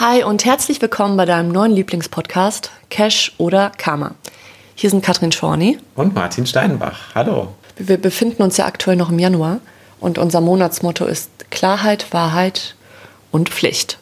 [0.00, 4.14] Hi und herzlich willkommen bei deinem neuen Lieblingspodcast Cash oder Karma.
[4.74, 5.78] Hier sind Katrin Schorny.
[5.94, 7.14] Und Martin Steinbach.
[7.14, 7.48] Hallo.
[7.76, 9.60] Wir befinden uns ja aktuell noch im Januar
[10.00, 12.76] und unser Monatsmotto ist Klarheit, Wahrheit
[13.30, 13.98] und Pflicht.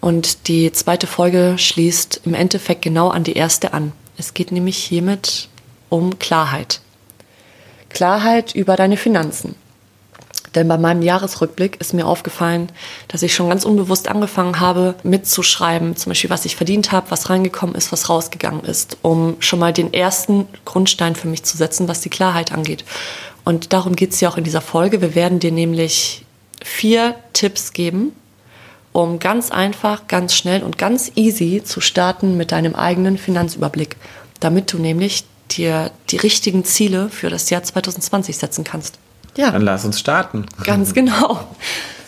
[0.00, 3.92] Und die zweite Folge schließt im Endeffekt genau an die erste an.
[4.18, 5.48] Es geht nämlich hiermit
[5.90, 6.80] um Klarheit.
[7.88, 9.54] Klarheit über deine Finanzen.
[10.54, 12.70] Denn bei meinem Jahresrückblick ist mir aufgefallen,
[13.08, 17.30] dass ich schon ganz unbewusst angefangen habe, mitzuschreiben, zum Beispiel, was ich verdient habe, was
[17.30, 21.88] reingekommen ist, was rausgegangen ist, um schon mal den ersten Grundstein für mich zu setzen,
[21.88, 22.84] was die Klarheit angeht.
[23.44, 25.00] Und darum geht es ja auch in dieser Folge.
[25.00, 26.24] Wir werden dir nämlich
[26.62, 28.12] vier Tipps geben,
[28.92, 33.96] um ganz einfach, ganz schnell und ganz easy zu starten mit deinem eigenen Finanzüberblick,
[34.38, 38.98] damit du nämlich dir die richtigen Ziele für das Jahr 2020 setzen kannst.
[39.36, 39.50] Ja.
[39.50, 40.46] Dann lass uns starten.
[40.64, 41.40] Ganz genau.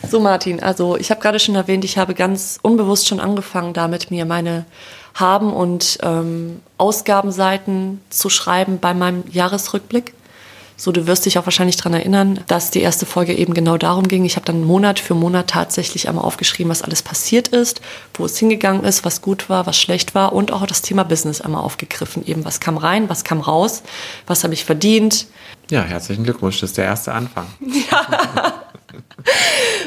[0.09, 4.11] So, Martin, also ich habe gerade schon erwähnt, ich habe ganz unbewusst schon angefangen, damit
[4.11, 4.67] mir meine
[5.15, 10.13] Haben- und ähm, Ausgabenseiten zu schreiben bei meinem Jahresrückblick.
[10.77, 14.09] So, du wirst dich auch wahrscheinlich daran erinnern, dass die erste Folge eben genau darum
[14.09, 14.25] ging.
[14.25, 17.81] Ich habe dann Monat für Monat tatsächlich einmal aufgeschrieben, was alles passiert ist,
[18.15, 21.41] wo es hingegangen ist, was gut war, was schlecht war und auch das Thema Business
[21.41, 22.27] einmal aufgegriffen.
[22.27, 23.83] Eben, was kam rein, was kam raus,
[24.27, 25.29] was habe ich verdient.
[25.71, 27.47] Ja, herzlichen Glückwunsch, das ist der erste Anfang.
[27.91, 28.55] Ja.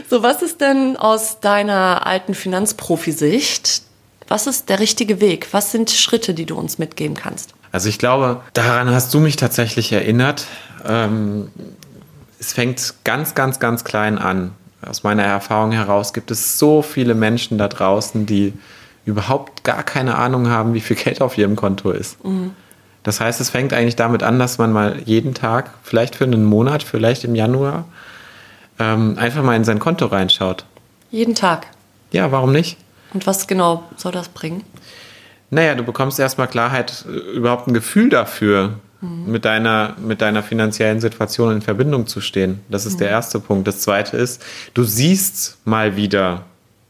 [0.10, 3.82] so, was ist denn aus deiner alten Finanzprofi-Sicht?
[4.28, 5.50] Was ist der richtige Weg?
[5.52, 7.54] Was sind Schritte, die du uns mitgeben kannst?
[7.72, 10.46] Also ich glaube, daran hast du mich tatsächlich erinnert.
[10.86, 11.50] Ähm,
[12.40, 14.54] es fängt ganz, ganz, ganz klein an.
[14.82, 18.54] Aus meiner Erfahrung heraus gibt es so viele Menschen da draußen, die
[19.06, 22.24] überhaupt gar keine Ahnung haben, wie viel Geld auf ihrem Konto ist.
[22.24, 22.52] Mhm.
[23.04, 26.44] Das heißt, es fängt eigentlich damit an, dass man mal jeden Tag, vielleicht für einen
[26.44, 27.86] Monat, vielleicht im Januar,
[28.80, 30.66] ähm, einfach mal in sein Konto reinschaut.
[31.10, 31.68] Jeden Tag?
[32.12, 32.78] Ja, warum nicht?
[33.14, 34.64] Und was genau soll das bringen?
[35.50, 39.32] Naja, du bekommst erstmal Klarheit, äh, überhaupt ein Gefühl dafür, mhm.
[39.32, 42.60] mit, deiner, mit deiner finanziellen Situation in Verbindung zu stehen.
[42.70, 43.00] Das ist mhm.
[43.00, 43.68] der erste Punkt.
[43.68, 44.44] Das zweite ist,
[44.74, 46.44] du siehst mal wieder,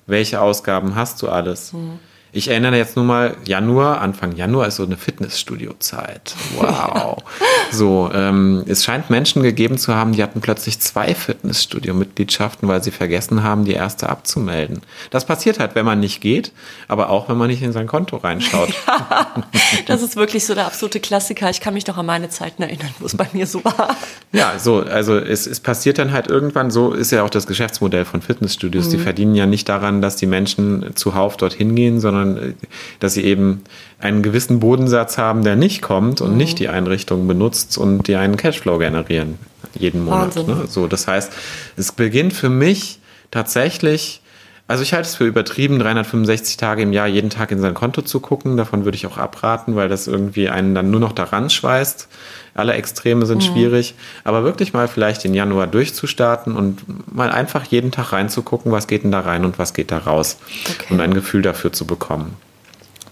[0.05, 1.73] welche Ausgaben hast du alles.
[1.73, 1.99] Mhm.
[2.33, 6.35] Ich erinnere jetzt nur mal, Januar, Anfang Januar ist so eine Fitnessstudio-Zeit.
[6.57, 7.23] Wow.
[7.71, 12.91] so, ähm, es scheint Menschen gegeben zu haben, die hatten plötzlich zwei Fitnessstudio-Mitgliedschaften, weil sie
[12.91, 14.81] vergessen haben, die erste abzumelden.
[15.09, 16.51] Das passiert halt, wenn man nicht geht,
[16.87, 18.69] aber auch, wenn man nicht in sein Konto reinschaut.
[18.87, 19.43] Ja,
[19.85, 21.49] das ist wirklich so der absolute Klassiker.
[21.49, 23.95] Ich kann mich noch an meine Zeiten erinnern, wo es bei mir so war.
[24.31, 28.05] Ja, so, also es, es passiert dann halt irgendwann, so ist ja auch das Geschäftsmodell
[28.05, 28.87] von Fitnessstudios.
[28.87, 28.91] Mhm.
[28.91, 32.53] Die verdienen ja nicht daran, dass die Menschen zuhauf dorthin gehen, sondern sondern äh,
[32.99, 33.63] dass sie eben
[33.99, 36.37] einen gewissen Bodensatz haben, der nicht kommt und mhm.
[36.37, 39.39] nicht die Einrichtung benutzt und die einen Cashflow generieren
[39.73, 40.35] jeden Monat.
[40.47, 40.65] Ne?
[40.67, 41.31] So, das heißt,
[41.77, 42.99] es beginnt für mich
[43.31, 44.21] tatsächlich
[44.67, 48.01] also ich halte es für übertrieben, 365 Tage im Jahr jeden Tag in sein Konto
[48.01, 48.57] zu gucken.
[48.57, 52.09] Davon würde ich auch abraten, weil das irgendwie einen dann nur noch daran schweißt.
[52.53, 53.53] Alle Extreme sind mhm.
[53.53, 53.95] schwierig.
[54.25, 56.83] Aber wirklich mal vielleicht den Januar durchzustarten und
[57.13, 60.37] mal einfach jeden Tag reinzugucken, was geht denn da rein und was geht da raus.
[60.69, 60.93] Okay.
[60.93, 62.35] Und ein Gefühl dafür zu bekommen.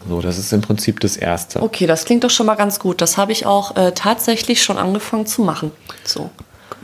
[0.10, 1.64] So, das ist im Prinzip das Erste.
[1.64, 3.02] Okay, das klingt doch schon mal ganz gut.
[3.02, 5.72] Das habe ich auch äh, tatsächlich schon angefangen zu machen.
[6.04, 6.30] So.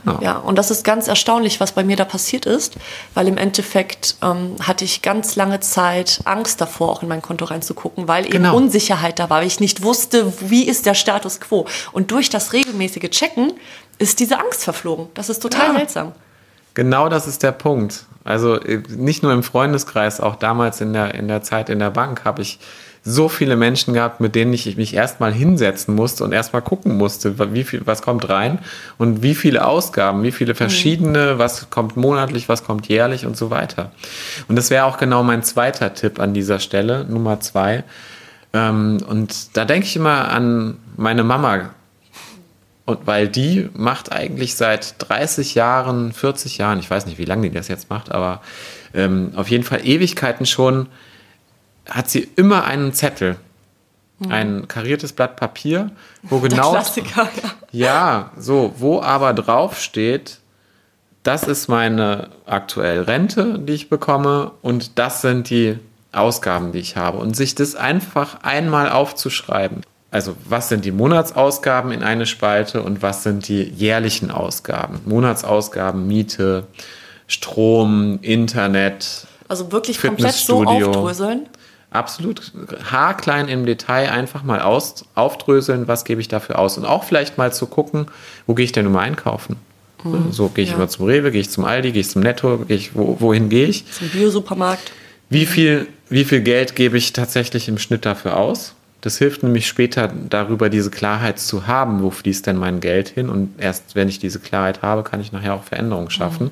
[0.04, 0.18] Ja.
[0.20, 2.74] ja, und das ist ganz erstaunlich, was bei mir da passiert ist,
[3.14, 7.44] weil im Endeffekt ähm, hatte ich ganz lange Zeit Angst davor, auch in mein Konto
[7.44, 8.56] reinzugucken, weil eben genau.
[8.56, 11.66] Unsicherheit da war, weil ich nicht wusste, wie ist der Status quo.
[11.92, 13.52] Und durch das regelmäßige Checken
[13.98, 15.06] ist diese Angst verflogen.
[15.14, 15.74] Das ist total ja.
[15.74, 16.12] seltsam.
[16.74, 18.04] Genau das ist der Punkt.
[18.24, 21.90] Also äh, nicht nur im Freundeskreis, auch damals in der, in der Zeit in der
[21.90, 22.58] Bank habe ich
[23.04, 27.52] so viele Menschen gehabt, mit denen ich mich erstmal hinsetzen musste und erstmal gucken musste,
[27.52, 28.60] wie viel, was kommt rein
[28.96, 31.38] und wie viele Ausgaben, wie viele verschiedene, mhm.
[31.38, 33.90] was kommt monatlich, was kommt jährlich und so weiter.
[34.46, 37.82] Und das wäre auch genau mein zweiter Tipp an dieser Stelle, Nummer zwei.
[38.52, 41.70] Ähm, und da denke ich immer an meine Mama.
[42.84, 47.48] Und weil die macht eigentlich seit 30 Jahren, 40 Jahren, ich weiß nicht, wie lange
[47.48, 48.40] die das jetzt macht, aber
[48.92, 50.88] ähm, auf jeden Fall Ewigkeiten schon
[51.88, 53.36] hat sie immer einen Zettel,
[54.18, 54.32] mhm.
[54.32, 55.92] ein kariertes Blatt Papier,
[56.22, 56.72] wo genau.
[56.72, 57.50] Klassiker, ja.
[57.70, 60.38] ja, so, wo aber drauf steht,
[61.22, 65.78] das ist meine aktuelle Rente, die ich bekomme und das sind die
[66.10, 67.18] Ausgaben, die ich habe.
[67.18, 69.82] Und sich das einfach einmal aufzuschreiben.
[70.12, 75.00] Also was sind die Monatsausgaben in eine Spalte und was sind die jährlichen Ausgaben?
[75.06, 76.64] Monatsausgaben, Miete,
[77.26, 79.26] Strom, Internet.
[79.48, 81.46] Also wirklich komplett so aufdröseln.
[81.90, 82.52] Absolut
[82.90, 86.76] haarklein im Detail einfach mal aus, aufdröseln, was gebe ich dafür aus.
[86.76, 88.06] Und auch vielleicht mal zu gucken,
[88.46, 89.56] wo gehe ich denn immer einkaufen?
[90.04, 90.76] Mhm, so gehe ich ja.
[90.76, 93.48] immer zum Rewe, gehe ich zum Aldi, gehe ich zum Netto, gehe ich, wo, wohin
[93.48, 93.90] gehe ich?
[93.90, 94.92] Zum Biosupermarkt.
[95.30, 98.74] Wie viel, wie viel Geld gebe ich tatsächlich im Schnitt dafür aus?
[99.02, 103.28] Das hilft nämlich später darüber, diese Klarheit zu haben, wo fließt denn mein Geld hin.
[103.28, 106.46] Und erst wenn ich diese Klarheit habe, kann ich nachher auch Veränderungen schaffen.
[106.46, 106.50] Mhm.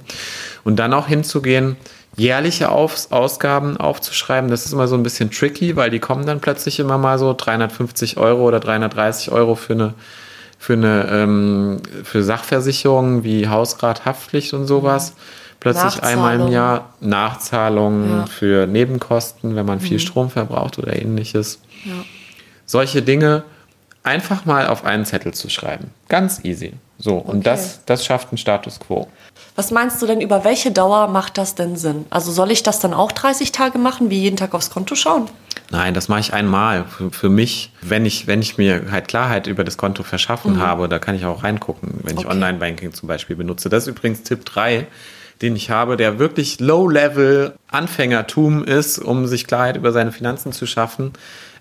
[0.64, 1.76] Und dann auch hinzugehen,
[2.17, 6.41] jährliche Auf Ausgaben aufzuschreiben, das ist immer so ein bisschen tricky, weil die kommen dann
[6.41, 9.94] plötzlich immer mal so 350 Euro oder 330 Euro für eine
[10.58, 15.14] für eine ähm, für Sachversicherungen wie Hausrat, Haftpflicht und sowas.
[15.61, 18.26] Plötzlich einmal im Jahr Nachzahlungen ja.
[18.26, 20.00] für Nebenkosten, wenn man viel mhm.
[20.00, 21.61] Strom verbraucht oder ähnliches.
[21.85, 21.93] Ja.
[22.70, 23.43] Solche Dinge
[24.05, 25.90] einfach mal auf einen Zettel zu schreiben.
[26.08, 26.75] Ganz easy.
[26.99, 27.28] So, okay.
[27.28, 29.08] und das, das schafft einen Status quo.
[29.56, 32.05] Was meinst du denn, über welche Dauer macht das denn Sinn?
[32.11, 35.28] Also soll ich das dann auch 30 Tage machen, wie jeden Tag aufs Konto schauen?
[35.70, 36.84] Nein, das mache ich einmal.
[36.84, 40.61] Für, für mich, wenn ich, wenn ich mir halt Klarheit über das Konto verschaffen mhm.
[40.61, 42.26] habe, da kann ich auch reingucken, wenn okay.
[42.28, 43.69] ich Online-Banking zum Beispiel benutze.
[43.69, 44.87] Das ist übrigens Tipp 3,
[45.43, 50.66] den ich habe, der wirklich Low-Level Anfängertum ist, um sich Klarheit über seine Finanzen zu
[50.66, 51.14] schaffen.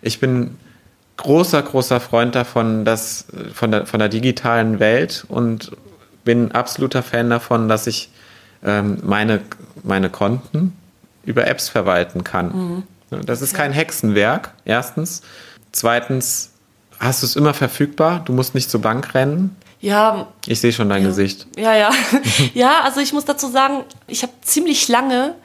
[0.03, 0.55] Ich bin
[1.19, 5.71] großer, großer Freund davon, dass von der, von der digitalen Welt und
[6.23, 8.09] bin absoluter Fan davon, dass ich
[8.63, 9.41] ähm, meine,
[9.83, 10.75] meine Konten
[11.23, 12.83] über Apps verwalten kann.
[13.11, 13.25] Mhm.
[13.25, 15.21] Das ist kein Hexenwerk, erstens.
[15.71, 16.51] Zweitens,
[16.99, 18.21] hast du es immer verfügbar?
[18.25, 19.55] Du musst nicht zur Bank rennen.
[19.81, 20.27] Ja.
[20.45, 21.07] Ich sehe schon dein ja.
[21.07, 21.47] Gesicht.
[21.57, 21.91] Ja, ja.
[22.53, 25.35] ja, also ich muss dazu sagen, ich habe ziemlich lange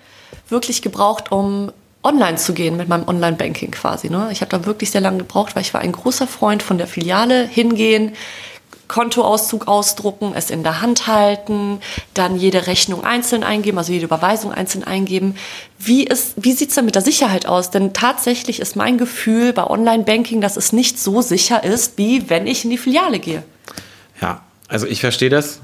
[0.48, 1.72] wirklich gebraucht, um
[2.04, 4.10] online zu gehen mit meinem Online-Banking quasi.
[4.10, 4.28] Ne?
[4.30, 6.86] Ich habe da wirklich sehr lange gebraucht, weil ich war ein großer Freund von der
[6.86, 8.12] Filiale hingehen,
[8.86, 11.80] Kontoauszug ausdrucken, es in der Hand halten,
[12.12, 15.36] dann jede Rechnung einzeln eingeben, also jede Überweisung einzeln eingeben.
[15.78, 16.06] Wie,
[16.36, 17.70] wie sieht es denn mit der Sicherheit aus?
[17.70, 22.46] Denn tatsächlich ist mein Gefühl bei Online-Banking, dass es nicht so sicher ist, wie wenn
[22.46, 23.42] ich in die Filiale gehe.
[24.20, 25.60] Ja, also ich verstehe das,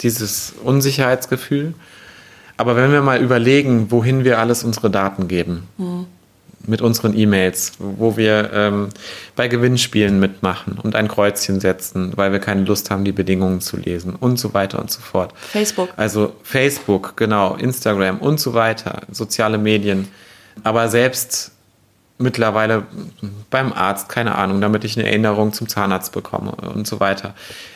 [0.00, 1.74] dieses Unsicherheitsgefühl.
[2.62, 6.06] Aber wenn wir mal überlegen, wohin wir alles unsere Daten geben, mhm
[6.66, 8.90] mit unseren E-Mails, wo wir ähm,
[9.34, 13.76] bei Gewinnspielen mitmachen und ein Kreuzchen setzen, weil wir keine Lust haben, die Bedingungen zu
[13.76, 15.32] lesen und so weiter und so fort.
[15.36, 15.88] Facebook.
[15.96, 20.08] Also Facebook, genau, Instagram und so weiter, soziale Medien.
[20.62, 21.50] Aber selbst
[22.18, 22.84] mittlerweile
[23.50, 27.34] beim Arzt, keine Ahnung, damit ich eine Erinnerung zum Zahnarzt bekomme und so weiter.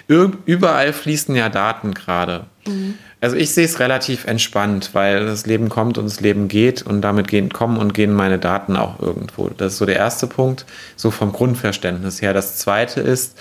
[0.08, 2.44] Überall fließen ja Daten gerade.
[2.66, 2.94] Mhm.
[3.20, 7.00] Also ich sehe es relativ entspannt, weil das Leben kommt und das Leben geht und
[7.00, 9.48] damit gehen, kommen und gehen meine Daten auch irgendwo.
[9.48, 10.66] Das ist so der erste Punkt,
[10.96, 12.34] so vom Grundverständnis her.
[12.34, 13.38] Das zweite ist,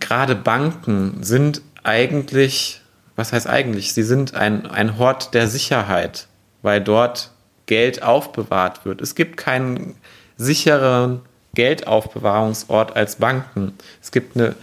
[0.00, 2.80] gerade Banken sind eigentlich,
[3.16, 6.26] was heißt eigentlich, sie sind ein, ein Hort der Sicherheit,
[6.62, 7.30] weil dort
[7.70, 9.00] Geld aufbewahrt wird.
[9.00, 9.94] Es gibt keinen
[10.36, 11.20] sicheren
[11.54, 13.74] Geldaufbewahrungsort als Banken.
[14.02, 14.56] Es gibt eine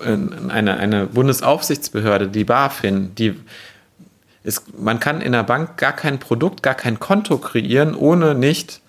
[0.00, 3.34] eine, eine Bundesaufsichtsbehörde, die BaFin, die
[4.42, 8.80] ist, man kann in der Bank gar kein Produkt, gar kein Konto kreieren, ohne nicht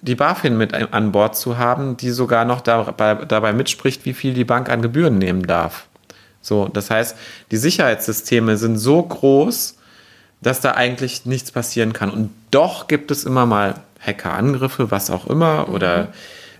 [0.00, 4.34] die BaFin mit an Bord zu haben, die sogar noch dabei, dabei mitspricht, wie viel
[4.34, 5.86] die Bank an Gebühren nehmen darf.
[6.40, 7.16] So, das heißt,
[7.50, 9.76] die Sicherheitssysteme sind so groß,
[10.46, 12.08] dass da eigentlich nichts passieren kann.
[12.08, 15.74] Und doch gibt es immer mal Hackerangriffe, was auch immer, mhm.
[15.74, 16.08] oder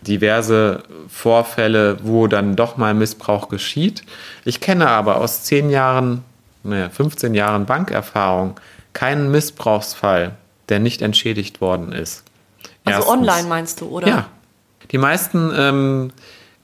[0.03, 4.03] diverse Vorfälle, wo dann doch mal Missbrauch geschieht.
[4.45, 6.25] Ich kenne aber aus zehn Jahren,
[6.65, 8.59] naja, 15 Jahren Bankerfahrung
[8.93, 10.33] keinen Missbrauchsfall,
[10.69, 12.25] der nicht entschädigt worden ist.
[12.85, 14.09] Also Erstens, online meinst du, oder?
[14.09, 14.27] Ja.
[14.91, 16.11] Die meisten ähm,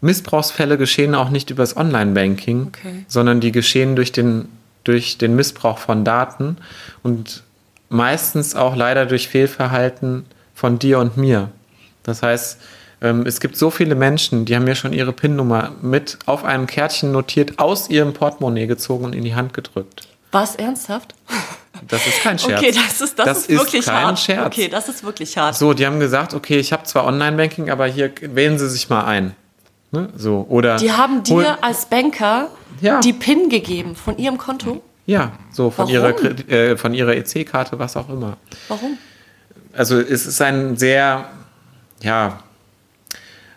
[0.01, 3.05] Missbrauchsfälle geschehen auch nicht übers Online-Banking, okay.
[3.07, 4.49] sondern die geschehen durch den,
[4.85, 6.57] durch den Missbrauch von Daten
[7.03, 7.43] und
[7.89, 10.25] meistens auch leider durch Fehlverhalten
[10.55, 11.51] von dir und mir.
[12.03, 12.59] Das heißt,
[13.03, 16.67] ähm, es gibt so viele Menschen, die haben mir schon ihre PIN-Nummer mit auf einem
[16.67, 20.09] Kärtchen notiert, aus ihrem Portemonnaie gezogen und in die Hand gedrückt.
[20.31, 21.15] Was, ernsthaft?
[21.89, 22.61] Das ist kein Scherz.
[22.61, 24.19] Okay, das ist, das, das ist wirklich ist kein hart.
[24.19, 24.47] Scherz.
[24.47, 25.57] Okay, das ist wirklich hart.
[25.57, 29.05] So, die haben gesagt, okay, ich habe zwar Online-Banking, aber hier wählen Sie sich mal
[29.05, 29.35] ein.
[29.93, 30.09] Ne?
[30.17, 32.49] So, oder die haben dir als Banker
[32.81, 33.01] ja.
[33.01, 34.83] die PIN gegeben von ihrem Konto?
[35.05, 35.93] Ja, so von Warum?
[35.93, 38.39] ihrer, äh, von ihrer EC-Karte, was auch immer.
[38.69, 38.97] Warum?
[39.75, 41.27] Also es ist ein sehr,
[42.03, 42.39] ja,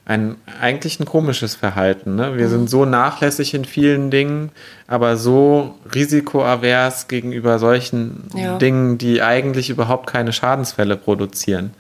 [0.06, 2.16] ein eigentlich ein komisches Verhalten.
[2.16, 2.38] Ne?
[2.38, 4.52] Wir sind so nachlässig in vielen Dingen,
[4.88, 8.58] aber so risikoavers gegenüber solchen Ja.
[8.58, 11.72] Dingen, die eigentlich überhaupt keine Schadensfälle produzieren.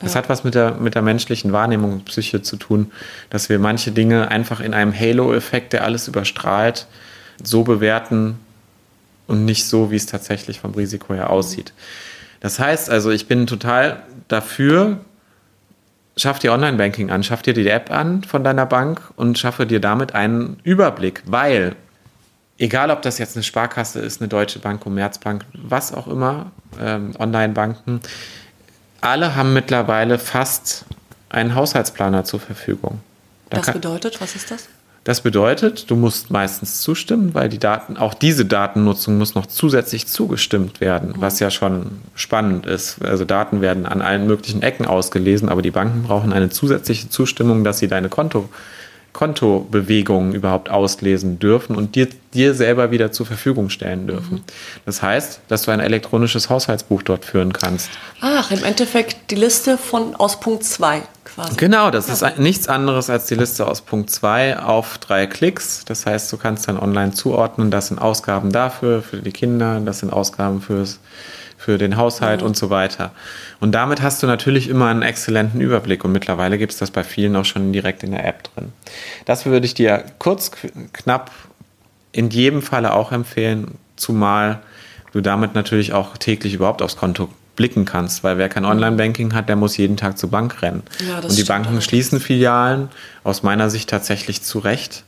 [0.00, 0.18] Das Ja.
[0.18, 2.90] hat was mit der, mit der menschlichen Wahrnehmung und Psyche zu tun,
[3.30, 6.86] dass wir manche Dinge einfach in einem Halo-Effekt, der alles überstrahlt,
[7.42, 8.38] so bewerten
[9.26, 11.72] und nicht so, wie es tatsächlich vom Risiko her aussieht.
[12.40, 14.98] Das heißt also, ich bin total dafür,
[16.16, 19.80] schaff dir Online-Banking an, schaff dir die App an von deiner Bank und schaffe dir
[19.80, 21.74] damit einen Überblick, weil
[22.58, 27.12] egal ob das jetzt eine Sparkasse ist, eine Deutsche Bank, Commerzbank, was auch immer, ähm,
[27.18, 28.00] Online-Banken,
[29.04, 30.84] alle haben mittlerweile fast
[31.28, 33.00] einen Haushaltsplaner zur Verfügung.
[33.50, 34.68] Da Das bedeutet, was ist das?
[35.04, 40.06] das bedeutet, du musst meistens zustimmen, weil die Daten, auch diese Datennutzung muss noch zusätzlich
[40.06, 43.04] zugestimmt werden, was ja schon spannend ist.
[43.04, 47.64] Also Daten werden an allen möglichen Ecken ausgelesen, aber die Banken brauchen eine zusätzliche Zustimmung,
[47.64, 48.48] dass sie deine Konto,
[49.14, 54.42] Kontobewegungen überhaupt auslesen dürfen und dir, dir selber wieder zur Verfügung stellen dürfen.
[54.84, 57.88] Das heißt, dass du ein elektronisches Haushaltsbuch dort führen kannst.
[58.20, 61.56] Ach, im Endeffekt die Liste von aus Punkt 2 quasi.
[61.56, 65.84] Genau, das ist ein- nichts anderes als die Liste aus Punkt 2 auf drei Klicks.
[65.86, 70.00] Das heißt, du kannst dann online zuordnen, das sind Ausgaben dafür, für die Kinder, das
[70.00, 70.98] sind Ausgaben fürs,
[71.64, 73.12] für den Haushalt und so weiter.
[73.58, 77.02] Und damit hast du natürlich immer einen exzellenten Überblick und mittlerweile gibt es das bei
[77.02, 78.72] vielen auch schon direkt in der App drin.
[79.24, 80.50] Das würde ich dir kurz,
[80.92, 81.30] knapp
[82.12, 84.60] in jedem Falle auch empfehlen, zumal
[85.12, 89.48] du damit natürlich auch täglich überhaupt aufs Konto blicken kannst, weil wer kein Online-Banking hat,
[89.48, 90.82] der muss jeden Tag zur Bank rennen.
[91.08, 91.84] Ja, Und die Banken allerdings.
[91.84, 92.90] schließen Filialen
[93.22, 95.04] aus meiner Sicht tatsächlich zu Recht,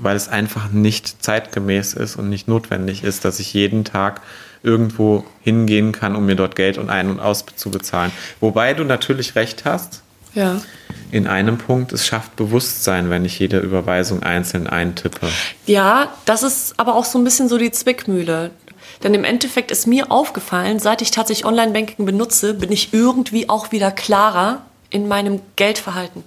[0.00, 4.20] weil es einfach nicht zeitgemäß ist und nicht notwendig ist, dass ich jeden Tag
[4.62, 8.12] irgendwo hingehen kann, um mir dort Geld und ein- und aus zu bezahlen.
[8.40, 10.02] Wobei du natürlich recht hast,
[10.34, 10.60] Ja.
[11.10, 15.28] in einem Punkt, es schafft Bewusstsein, wenn ich jede Überweisung einzeln eintippe.
[15.66, 18.50] Ja, das ist aber auch so ein bisschen so die Zwickmühle.
[19.02, 23.70] Denn im Endeffekt ist mir aufgefallen, seit ich tatsächlich Online-Banking benutze, bin ich irgendwie auch
[23.70, 26.24] wieder klarer in meinem Geldverhalten.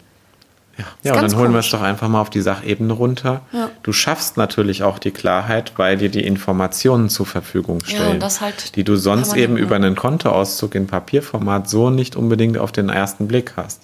[1.03, 3.41] Ja, ja und dann holen wir es doch einfach mal auf die Sachebene runter.
[3.51, 3.69] Ja.
[3.83, 8.41] Du schaffst natürlich auch die Klarheit, weil dir die Informationen zur Verfügung Ja, stellen, das
[8.41, 9.59] halt die du sonst eben ne?
[9.59, 13.81] über einen Kontoauszug in Papierformat so nicht unbedingt auf den ersten Blick hast.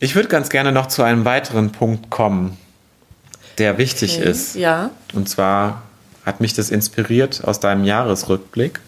[0.00, 2.56] Ich würde ganz gerne noch zu einem weiteren Punkt kommen,
[3.58, 4.30] der wichtig Okay.
[4.30, 4.54] ist.
[4.54, 4.90] Ja.
[5.12, 5.82] Und zwar
[6.24, 8.80] hat mich das inspiriert aus deinem Jahresrückblick.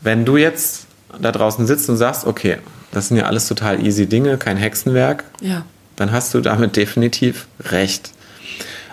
[0.00, 0.86] Wenn du jetzt
[1.20, 2.58] da draußen sitzt und sagst, okay,
[2.92, 5.64] das sind ja alles total easy Dinge, kein Hexenwerk, Ja.
[5.96, 8.12] Dann hast du damit definitiv recht.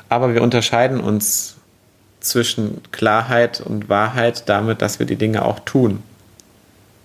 [0.10, 1.55] Aber wir unterscheiden uns
[2.19, 6.01] zwischen Klarheit und Wahrheit damit, dass wir die Dinge auch tun.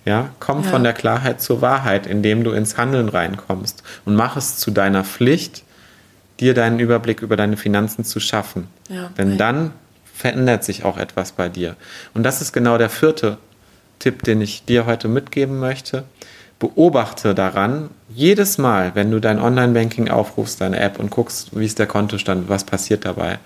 [0.05, 0.69] Ja, komm Ja.
[0.69, 5.03] von der Klarheit zur Wahrheit, indem du ins Handeln reinkommst und mach es zu deiner
[5.03, 5.63] Pflicht,
[6.39, 8.67] dir deinen Überblick über deine Finanzen zu schaffen.
[8.87, 9.11] Ja.
[9.17, 9.71] Denn dann
[10.15, 11.75] verändert sich auch etwas bei dir.
[12.13, 13.37] Und das ist genau der vierte
[13.99, 16.05] Tipp, den ich dir heute mitgeben möchte.
[16.59, 21.79] Beobachte daran, jedes Mal, wenn du dein Online-Banking aufrufst, deine App und guckst, wie ist
[21.79, 23.39] der Kontostand, was passiert dabei.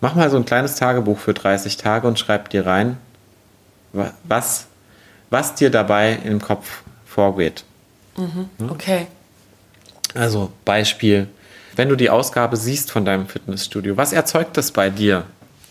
[0.00, 2.96] Mach mal so ein kleines Tagebuch für 30 Tage und schreib dir rein,
[3.92, 4.66] wa- was,
[5.28, 7.64] was dir dabei im Kopf vorgeht.
[8.70, 9.08] Okay.
[10.14, 11.28] Also Beispiel,
[11.76, 15.24] wenn du die Ausgabe siehst von deinem Fitnessstudio, was erzeugt das bei dir,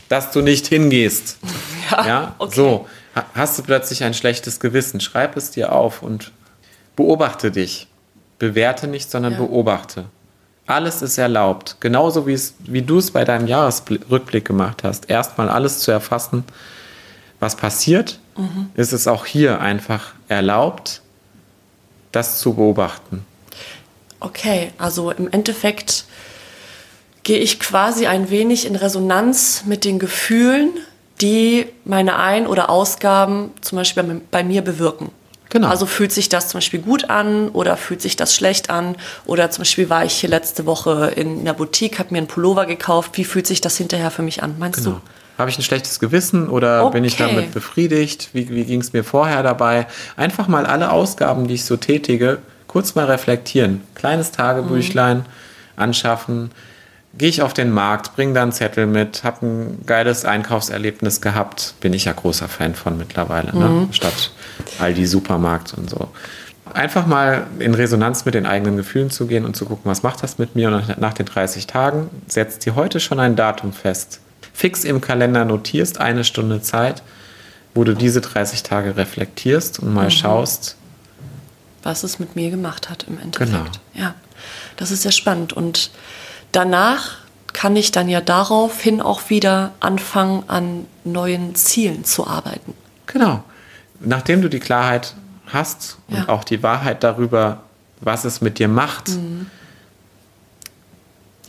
[0.10, 1.38] dass du nicht hingehst?
[1.90, 2.54] Ja, okay.
[2.54, 6.34] So, ha- hast du plötzlich ein schlechtes Gewissen, schreib es dir auf und
[6.98, 7.88] beobachte dich.
[8.40, 9.40] Bewerte nicht, sondern Ja.
[9.40, 10.06] beobachte.
[10.66, 11.78] Alles ist erlaubt.
[11.80, 15.10] Genauso wie, es, wie du es bei deinem Jahresrückblick gemacht hast.
[15.10, 16.44] Erstmal alles zu erfassen,
[17.40, 18.70] was passiert, Mhm.
[18.76, 21.02] ist es auch hier einfach erlaubt,
[22.12, 23.26] das zu beobachten.
[24.20, 26.06] Okay, also im Endeffekt
[27.24, 30.72] gehe ich quasi ein wenig in Resonanz mit den Gefühlen,
[31.22, 35.12] die meine Ein- oder Ausgaben zum Beispiel bei, bei mir bewirken.
[35.50, 35.68] Genau.
[35.70, 38.96] Also fühlt sich das zum Beispiel gut an oder fühlt sich das schlecht an?
[39.26, 42.66] Oder zum Beispiel war ich hier letzte Woche in der Boutique, habe mir einen Pullover
[42.66, 43.12] gekauft.
[43.18, 44.56] Wie fühlt sich das hinterher für mich an?
[44.60, 45.00] Meinst Genau.
[45.38, 47.28] Habe ich ein schlechtes Gewissen oder bin ich Okay.
[47.36, 48.30] damit befriedigt?
[48.34, 49.86] Wie, wie ging es mir vorher dabei?
[50.16, 53.82] Einfach mal alle Ausgaben, die ich so tätige, kurz mal reflektieren.
[53.94, 55.26] Kleines Tagebüchlein
[55.76, 56.50] anschaffen.
[57.18, 61.74] Gehe ich auf den Markt, bringe da einen Zettel mit, habe ein geiles Einkaufserlebnis gehabt.
[61.80, 63.88] Bin ich ja großer Fan von mittlerweile, ne?
[63.92, 64.32] statt
[64.80, 66.10] Aldi Supermarkt und so.
[66.74, 70.22] Einfach mal in Resonanz mit den eigenen Gefühlen zu gehen und zu gucken, was macht
[70.22, 70.68] das mit mir.
[70.68, 74.20] Und nach- nach den 30 Tagen setzt dir heute schon ein Datum fest.
[74.54, 77.04] Fix im Kalender notierst eine Stunde Zeit,
[77.74, 80.76] wo du diese 30 Tage reflektierst und mal schaust,
[81.84, 83.52] was es mit mir gemacht hat im Endeffekt.
[83.52, 83.64] Genau.
[83.94, 84.14] Ja,
[84.76, 85.54] das ist sehr spannend.
[85.54, 85.90] Und
[86.52, 87.18] danach
[87.54, 92.74] kann ich dann ja daraufhin auch wieder anfangen, an neuen Zielen zu arbeiten.
[93.08, 93.44] Genau.
[94.00, 95.16] Nachdem du die Klarheit
[95.48, 96.30] hast und Ja.
[96.30, 97.62] auch die Wahrheit darüber,
[98.02, 99.10] was es mit dir macht,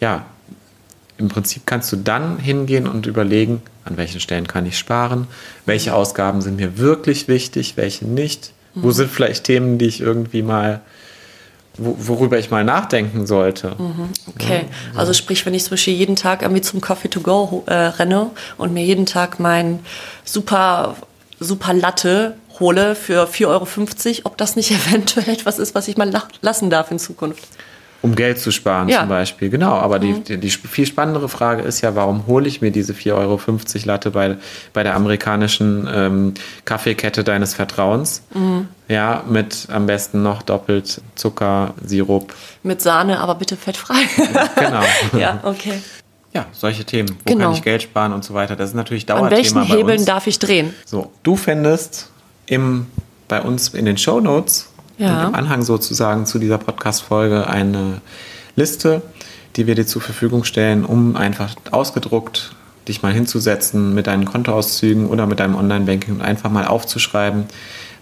[0.01, 0.25] ja,
[1.19, 5.27] im Prinzip kannst du dann hingehen und überlegen, an welchen Stellen kann ich sparen,
[5.67, 10.43] welche Ausgaben sind mir wirklich wichtig, welche nicht, wo sind vielleicht Themen, die ich irgendwie
[10.43, 10.81] mal,
[11.79, 13.77] worüber ich mal nachdenken sollte.
[14.35, 14.65] Okay,
[14.97, 18.31] also sprich, wenn ich zum Beispiel jeden Tag irgendwie zum Coffee to go äh, renne
[18.59, 19.79] und mir jeden Tag mein
[20.25, 20.97] super,
[21.41, 23.67] super Latte hole für 4,50 Euro,
[24.25, 27.45] ob das nicht eventuell etwas ist, was ich mal la- lassen darf in Zukunft.
[28.01, 29.01] Um Geld zu sparen Ja.
[29.01, 29.73] zum Beispiel, genau.
[29.73, 33.13] Aber die, die, die viel spannendere Frage ist ja, warum hole ich mir diese 4,50
[33.17, 33.41] Euro
[33.87, 34.37] Latte bei,
[34.73, 38.23] bei der amerikanischen ähm, Kaffeekette deines Vertrauens?
[38.87, 42.35] Ja, mit am besten noch doppelt Zucker, Sirup.
[42.63, 43.97] Mit Sahne, aber bitte fettfrei.
[44.57, 44.83] Genau.
[45.19, 45.81] ja, okay.
[46.33, 47.09] Ja, solche Themen.
[47.25, 47.47] Wo Genau.
[47.47, 48.55] kann ich Geld sparen und so weiter.
[48.55, 50.73] Das ist natürlich An Dauerthema welchen bei Hebeln darf ich drehen?
[50.85, 52.11] So, du findest
[52.47, 52.87] im,
[53.27, 55.23] bei uns in den Show Notes Ja.
[55.23, 58.01] und im Anhang sozusagen zu dieser Podcast-Folge eine
[58.57, 59.03] Liste,
[59.57, 62.55] die wir dir zur Verfügung stellen, um einfach ausgedruckt
[62.89, 67.45] dich mal hinzusetzen mit deinen Kontoauszügen oder mit deinem Online-Banking und einfach mal aufzuschreiben,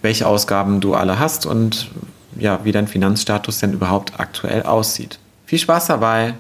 [0.03, 1.91] welche Ausgaben du alle hast und
[2.39, 5.19] ja, wie dein Finanzstatus denn überhaupt aktuell aussieht.
[5.47, 6.35] Viel Spaß dabei!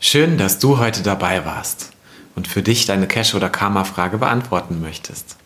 [0.00, 1.92] Schön, dass du heute dabei warst
[2.34, 5.36] und für dich deine Cash- oder Karma-Frage beantworten möchtest.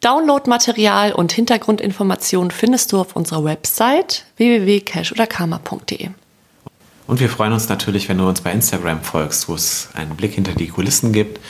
[0.00, 6.10] Downloadmaterial und Hintergrundinformationen findest du auf unserer Website www.cashoderkarma.de.
[7.06, 10.34] Und wir freuen uns natürlich, wenn du uns bei Instagram folgst, wo es einen Blick
[10.34, 11.40] hinter die Kulissen gibt,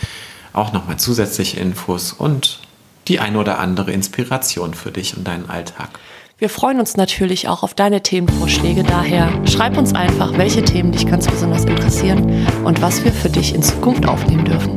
[0.52, 2.60] auch nochmal zusätzliche Infos und
[3.08, 5.98] die ein oder andere Inspiration für dich und deinen Alltag.
[6.38, 8.82] Wir freuen uns natürlich auch auf deine Themenvorschläge.
[8.82, 13.54] Daher schreib uns einfach, welche Themen dich ganz besonders interessieren und was wir für dich
[13.54, 14.75] in Zukunft aufnehmen dürfen.